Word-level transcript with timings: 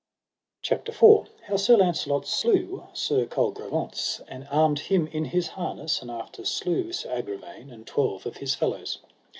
CHAPTER 0.63 0.91
IV. 0.91 1.29
How 1.45 1.57
Sir 1.57 1.77
Launcelot 1.77 2.25
slew 2.25 2.87
Sir 2.91 3.27
Colgrevance, 3.27 4.19
and 4.27 4.47
armed 4.49 4.79
him 4.79 5.05
in 5.05 5.25
his 5.25 5.49
harness, 5.49 6.01
and 6.01 6.09
after 6.09 6.43
slew 6.43 6.91
Sir 6.91 7.11
Agravaine, 7.11 7.69
and 7.71 7.85
twelve 7.85 8.25
of 8.25 8.37
his 8.37 8.55
fellows. 8.55 8.97